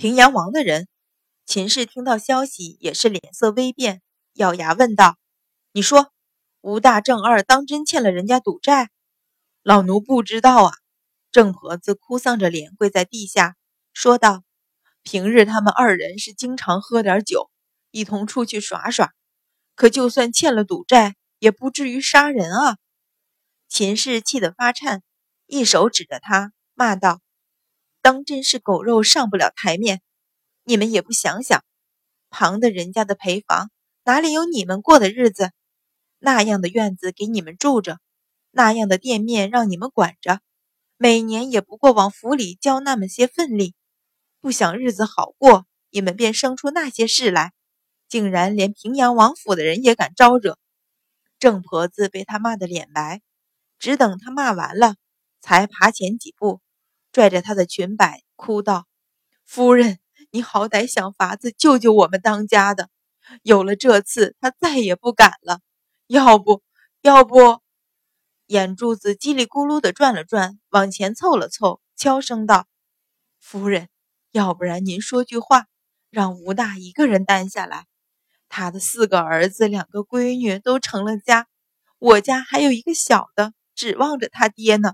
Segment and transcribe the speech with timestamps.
[0.00, 0.88] 平阳王的人。
[1.44, 4.00] 秦氏听到消息，也是脸色微变，
[4.32, 5.18] 咬牙问道
[5.72, 6.10] ：“你说，
[6.62, 8.88] 吴大正二当真欠了人家赌债？”
[9.62, 10.72] 老奴不知道啊。
[11.30, 13.56] 郑婆子哭丧着脸跪在地下，
[13.92, 14.42] 说道
[15.04, 17.50] ：“平日他们二人是经常喝点酒，
[17.90, 19.12] 一同出去耍耍。
[19.74, 22.78] 可就算欠了赌债，也不至于杀人啊。”
[23.68, 25.02] 秦氏气得发颤，
[25.46, 27.20] 一手指着他，骂道
[28.02, 30.02] ：“当真是狗肉上不了台面！”
[30.64, 31.64] 你们也不想想，
[32.28, 33.70] 旁的人家的陪房
[34.04, 35.52] 哪里有你们过的日子？
[36.18, 37.98] 那样的院子给你们住着，
[38.50, 40.40] 那样的店面让你们管着，
[40.96, 43.74] 每年也不过往府里交那么些份例。
[44.40, 47.52] 不想日子好过，你们便生出那些事来，
[48.08, 50.58] 竟然连平阳王府的人也敢招惹。
[51.38, 53.22] 郑婆子被他骂得脸白，
[53.78, 54.94] 只等他骂完了，
[55.40, 56.60] 才爬前几步，
[57.12, 58.86] 拽着他的裙摆，哭道
[59.44, 59.98] ：“夫人。”
[60.32, 62.88] 你好歹想法子救救我们当家的，
[63.42, 65.58] 有了这次，他再也不敢了。
[66.06, 66.62] 要不，
[67.02, 67.60] 要不，
[68.46, 72.68] 眼珠子叽里咕噜的转了转，往前凑了凑，悄声道
[73.40, 73.88] ：“夫人，
[74.30, 75.66] 要不然您说句话，
[76.10, 77.86] 让吴大一个人担下来。
[78.48, 81.48] 他的四个儿子、两个闺女都成了家，
[81.98, 84.92] 我家还有一个小的，指望着他爹呢。”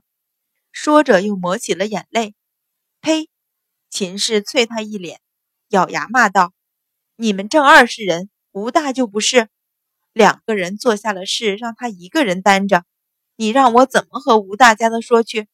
[0.78, 2.34] 说着，又抹起了眼泪。
[3.00, 3.30] 呸！
[3.88, 5.22] 秦氏啐他一脸。
[5.70, 6.52] 咬牙骂道
[7.16, 9.48] ：“你们正二是人，吴大就不是。
[10.12, 12.84] 两个人做下了事，让他一个人担着，
[13.36, 15.48] 你让我怎么和吴大家的说去？”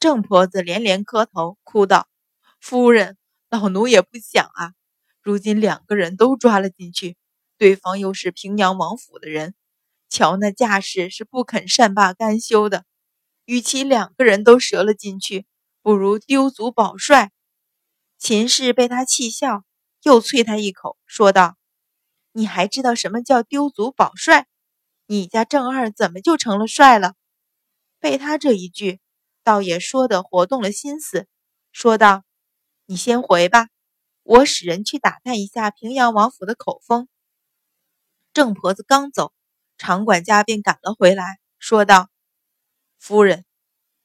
[0.00, 2.08] 郑婆子连连磕头，哭道
[2.60, 3.16] ：“夫人，
[3.48, 4.72] 老奴也不想啊。
[5.22, 7.16] 如今两个人都抓了进去，
[7.56, 9.54] 对方又是平阳王府的人，
[10.10, 12.84] 瞧那架势是不肯善罢甘休的。
[13.44, 15.46] 与其两个人都折了进去，
[15.82, 17.32] 不如丢卒保帅。”
[18.18, 19.64] 秦氏被他气笑，
[20.02, 21.56] 又啐他一口，说道
[22.32, 24.46] ：“你还知道什么叫丢卒保帅？
[25.06, 27.14] 你家正二怎么就成了帅了？”
[28.00, 29.00] 被他这一句，
[29.42, 31.26] 倒也说的活动了心思，
[31.72, 32.22] 说道
[32.86, 33.68] ：“你先回吧，
[34.22, 37.08] 我使人去打探一下平阳王府的口风。”
[38.32, 39.32] 郑婆子刚走，
[39.76, 42.08] 常管家便赶了回来，说道
[43.06, 43.44] ：“夫人，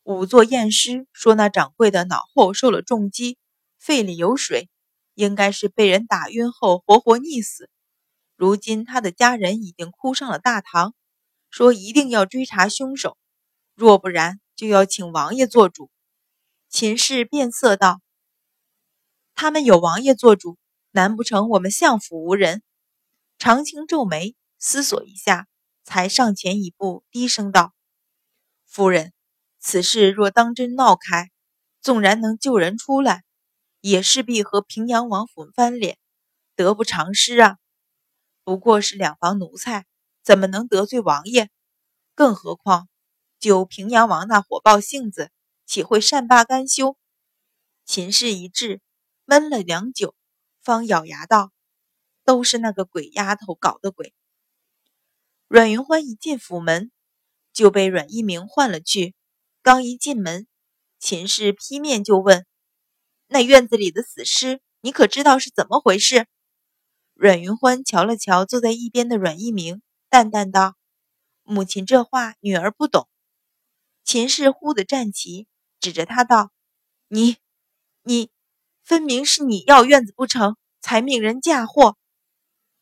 [0.04, 3.38] 仵作验尸说那掌柜的脑后受了重击。”
[3.80, 4.70] 肺里有水，
[5.14, 7.70] 应该是被人打晕后活活溺死。
[8.36, 10.94] 如今他的家人已经哭上了大堂，
[11.50, 13.18] 说一定要追查凶手，
[13.74, 15.90] 若不然就要请王爷做主。
[16.68, 18.02] 秦氏变色道
[19.34, 20.58] ：“他们有王爷做主，
[20.92, 22.64] 难不成我们相府无人？”
[23.40, 25.48] 长青皱眉，思索一下，
[25.86, 27.74] 才上前一步，低声道
[28.70, 29.14] ：“夫人，
[29.60, 31.30] 此事若当真闹开，
[31.82, 33.24] 纵然能救人出来。”
[33.82, 35.98] 也势必和平阳王府翻脸，
[36.58, 37.58] 得不偿失啊！
[38.44, 39.86] 不过是两房奴才，
[40.22, 41.50] 怎么能得罪王爷？
[42.14, 42.90] 更何况，
[43.40, 45.32] 就平阳王那火爆性子，
[45.66, 46.98] 岂会善罢甘休？
[47.86, 48.82] 秦氏一滞，
[49.24, 50.14] 闷了良久，
[50.62, 51.54] 方咬牙道
[52.26, 54.14] ：“都是那个鬼丫头搞的鬼。”
[55.48, 56.92] 阮云欢一进府门，
[57.60, 59.14] 就被阮一鸣唤了去。
[59.62, 60.48] 刚一进门，
[60.98, 62.46] 秦氏劈面就问。
[63.28, 66.26] 那院子里的死尸，你可知道是怎么回事？
[67.16, 70.78] 阮云欢瞧了瞧坐在一边的阮一鸣，淡淡道
[71.44, 73.10] ：“母亲这话，女儿不懂。”
[74.06, 75.46] 秦氏忽地站起，
[75.82, 76.54] 指着他道
[77.10, 77.36] ：“你，
[78.04, 78.32] 你，
[78.84, 81.98] 分明是你要院子不成，才命人嫁祸。”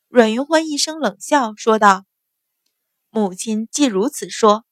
[0.08, 2.06] 阮云欢一声冷笑，说道
[3.10, 4.67] ：“母亲既如此说，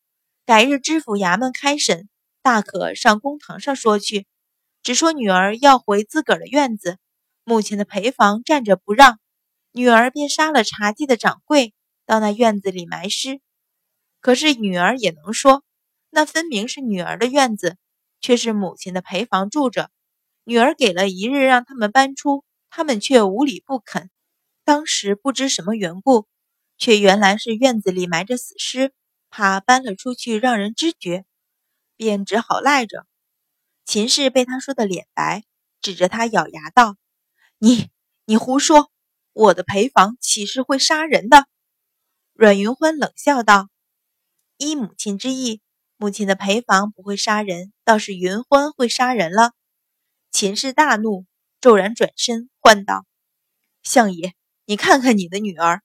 [0.46, 2.08] 改日知府衙门开审，
[2.44, 4.28] 大可上公堂上说去。”
[4.84, 7.00] 只说女儿要回自个儿的院子，
[7.44, 9.20] 母亲的陪房站着不让，
[9.72, 11.74] 女儿便杀了茶几的掌柜，
[12.06, 13.42] 到那院子里埋尸。
[14.22, 15.64] 可是女儿也能说，
[16.12, 17.78] 那分明是女儿的院子，
[18.22, 19.90] 却是母亲的陪房住着。
[20.44, 24.12] 女儿给了一日让他们搬出，他们却无理不肯。
[24.64, 26.28] 当时不知什么缘故，
[26.78, 28.94] 却原来是院子里埋着死尸，
[29.36, 31.26] 怕搬了出去让人知觉，
[31.98, 33.06] 便只好赖着。
[33.84, 35.44] 秦氏被他说的脸白，
[35.82, 36.96] 指着他咬牙道
[37.60, 37.90] ：“你，
[38.24, 38.90] 你胡说！
[39.34, 41.48] 我的陪房岂是会杀人的？”
[42.32, 43.68] 阮云欢冷笑道
[44.56, 45.60] ：“依母亲之意，
[45.98, 49.52] 母亲的陪房不会杀人，倒是云欢会杀人了。”
[50.32, 51.26] 秦氏大怒，
[51.60, 53.06] 骤然转身唤道
[53.84, 54.34] ：“相爷，
[54.64, 55.84] 你看看你的女儿。”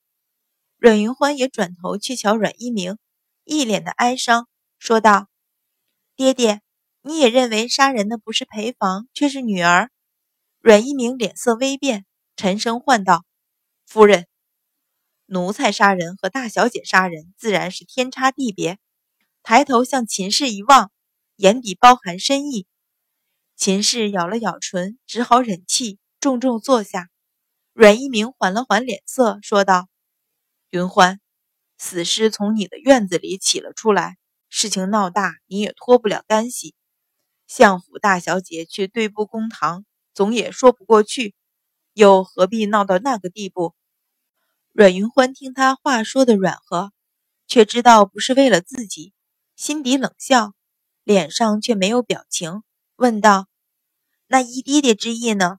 [0.78, 2.96] 阮云欢也转头去瞧阮一鸣，
[3.44, 4.48] 一脸的哀伤，
[4.78, 5.28] 说道
[6.16, 6.60] ：“爹爹。”
[7.02, 9.90] 你也认为杀人的不是陪房，却是女儿？
[10.60, 12.04] 阮一鸣脸色微变，
[12.36, 13.24] 沉声唤道
[13.88, 14.26] ：“夫人，
[15.24, 18.78] 奴才杀人和大小姐杀人自然是天差地别。”
[19.42, 20.92] 抬头向秦氏一望，
[21.36, 22.66] 眼底包含深意。
[23.56, 27.08] 秦氏咬了咬唇，只好忍气，重重坐下。
[27.72, 29.88] 阮一鸣缓了缓脸色，说道
[30.68, 31.19] ：“云欢，
[31.82, 34.18] 死尸从你的院子里起了出来，
[34.50, 36.74] 事情闹大，你也脱不了干系。
[37.46, 41.34] 相府大小姐却对簿公堂，总也说不过去，
[41.94, 43.74] 又何必闹到那个地步？”
[44.74, 46.92] 阮云欢听他话说的软和，
[47.46, 49.14] 却知道不是为了自己。
[49.56, 50.52] 心底冷笑，
[51.02, 52.62] 脸上却没有表情，
[52.96, 53.48] 问道
[54.28, 55.56] ：“那一爹爹之意呢？”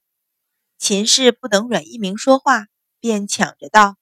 [0.77, 2.67] 秦氏不等阮一鸣说话，
[2.99, 3.95] 便抢着道：“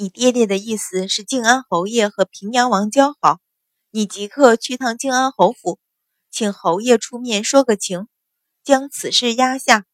[0.00, 3.38] 你爹爹的意思是靖安侯爷和平阳王交好，
[3.90, 5.78] 你即刻去趟靖安侯府，
[6.30, 8.08] 请侯爷出面说个情，
[8.64, 9.84] 将此事压下。